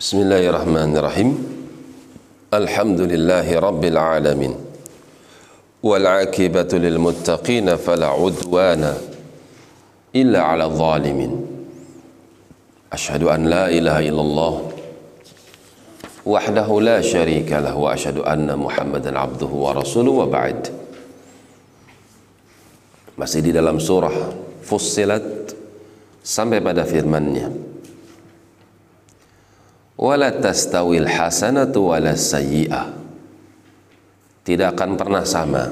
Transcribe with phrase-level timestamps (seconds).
[0.00, 1.30] بسم الله الرحمن الرحيم
[2.54, 4.54] الحمد لله رب العالمين
[5.82, 8.94] والعاقبة للمتقين فلا عدوان
[10.16, 11.32] إلا على الظالمين
[12.92, 14.54] أشهد أن لا إله إلا الله
[16.26, 20.60] وحده لا شريك له وأشهد أن محمدا عبده ورسوله وبعد
[23.20, 24.16] masih di dalam surah
[24.64, 25.52] Fussilat
[26.24, 27.69] sampai pada firman-Nya.
[30.00, 32.88] Wala tastawil hasanatu wala sayyi'ah.
[34.40, 35.68] Tidak akan pernah sama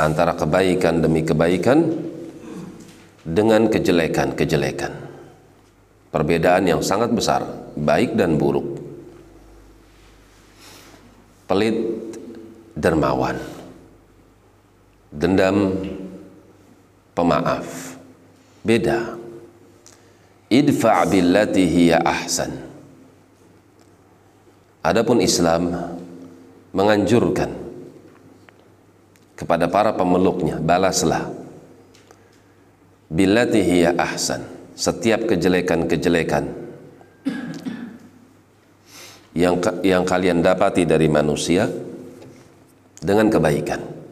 [0.00, 1.84] antara kebaikan demi kebaikan
[3.20, 4.92] dengan kejelekan-kejelekan.
[6.08, 7.44] Perbedaan yang sangat besar
[7.76, 8.80] baik dan buruk.
[11.44, 11.76] Pelit
[12.72, 13.36] dermawan.
[15.12, 15.76] Dendam
[17.12, 18.00] pemaaf.
[18.64, 19.23] Beda
[20.54, 22.54] idfa' billati hiya ahsan.
[24.84, 25.74] Adapun Islam
[26.70, 27.50] menganjurkan
[29.34, 31.32] kepada para pemeluknya balaslah.
[33.10, 34.46] Billati hiya ahsan.
[34.74, 36.50] Setiap kejelekan-kejelekan
[39.38, 41.70] yang yang kalian dapati dari manusia
[42.98, 44.03] dengan kebaikan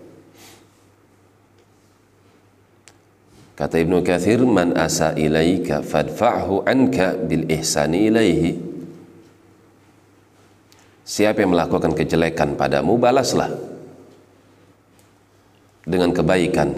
[3.62, 8.58] Kata Ibnu Kathir, man asa ilaika fadfa'hu anka bil ihsani ilaihi.
[11.06, 13.54] Siapa yang melakukan kejelekan padamu, balaslah
[15.86, 16.74] dengan kebaikan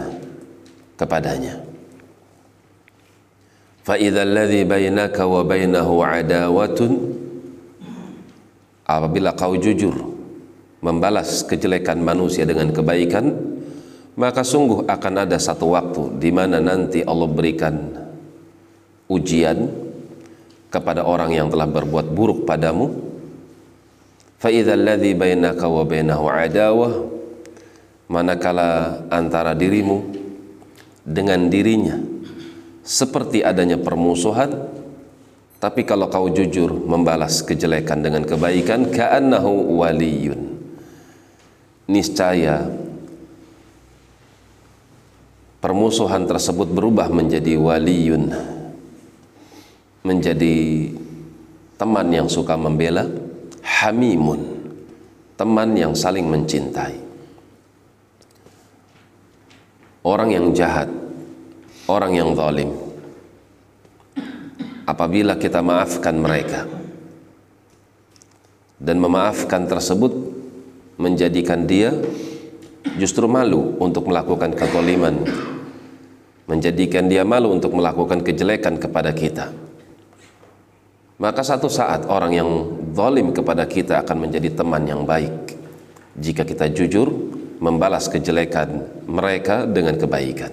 [1.01, 1.65] kepadanya.
[3.89, 6.93] Alladhi bainaka wa bainahu adawatun
[8.85, 10.13] apabila kau jujur
[10.85, 13.33] membalas kejelekan manusia dengan kebaikan,
[14.15, 17.75] maka sungguh akan ada satu waktu di mana nanti Allah berikan
[19.11, 19.67] ujian
[20.71, 23.15] kepada orang yang telah berbuat buruk padamu.
[26.35, 26.93] Adawah
[28.05, 30.05] manakala antara dirimu
[31.01, 31.97] dengan dirinya
[32.85, 34.53] seperti adanya permusuhan
[35.57, 40.61] tapi kalau kau jujur membalas kejelekan dengan kebaikan ka'annahu waliyun.
[41.89, 42.69] Niscaya
[45.65, 48.29] permusuhan tersebut berubah menjadi waliyun
[50.05, 50.93] menjadi
[51.81, 53.09] teman yang suka membela
[53.65, 54.61] hamimun
[55.41, 57.01] teman yang saling mencintai.
[60.05, 60.93] Orang yang jahat
[61.89, 62.71] orang yang zalim.
[64.85, 66.69] Apabila kita maafkan mereka
[68.77, 70.13] dan memaafkan tersebut
[71.01, 71.89] menjadikan dia
[73.01, 75.25] justru malu untuk melakukan kezaliman
[76.45, 79.49] menjadikan dia malu untuk melakukan kejelekan kepada kita.
[81.17, 82.51] Maka satu saat orang yang
[82.93, 85.57] zalim kepada kita akan menjadi teman yang baik
[86.19, 87.09] jika kita jujur
[87.63, 90.53] membalas kejelekan mereka dengan kebaikan.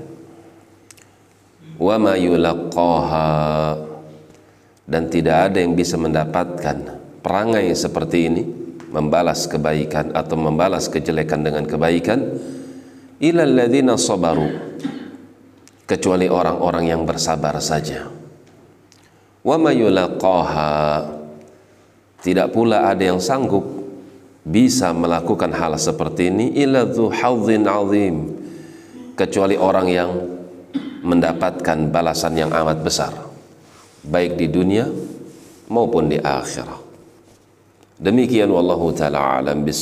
[1.81, 1.97] Wa
[4.91, 6.77] dan tidak ada yang bisa mendapatkan
[7.23, 8.43] perangai seperti ini
[8.91, 12.19] membalas kebaikan atau membalas kejelekan dengan kebaikan
[13.23, 14.51] ilal ladzina sabaru
[15.87, 18.11] kecuali orang-orang yang bersabar saja.
[19.41, 20.71] Wa mayulaqaha
[22.21, 23.63] tidak pula ada yang sanggup
[24.45, 28.15] bisa melakukan hal seperti ini illa hadzin azim
[29.17, 30.11] kecuali orang yang
[31.01, 33.13] mendapatkan balasan yang amat besar
[34.05, 34.85] baik di dunia
[35.69, 36.90] maupun di akhirat.
[38.01, 39.77] Demikian wallahu taala alam bis